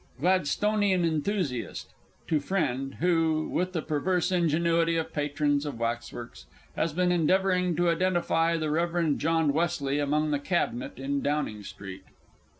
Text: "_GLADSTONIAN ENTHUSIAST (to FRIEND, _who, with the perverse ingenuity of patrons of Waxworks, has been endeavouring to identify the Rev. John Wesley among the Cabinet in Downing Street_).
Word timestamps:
"_GLADSTONIAN 0.19 1.05
ENTHUSIAST 1.05 1.91
(to 2.25 2.39
FRIEND, 2.39 2.97
_who, 3.03 3.47
with 3.47 3.73
the 3.73 3.83
perverse 3.83 4.31
ingenuity 4.31 4.95
of 4.97 5.13
patrons 5.13 5.63
of 5.63 5.77
Waxworks, 5.79 6.47
has 6.75 6.91
been 6.91 7.11
endeavouring 7.11 7.75
to 7.75 7.87
identify 7.89 8.57
the 8.57 8.71
Rev. 8.71 9.19
John 9.19 9.53
Wesley 9.53 9.99
among 9.99 10.31
the 10.31 10.39
Cabinet 10.39 10.97
in 10.97 11.21
Downing 11.21 11.59
Street_). 11.59 12.01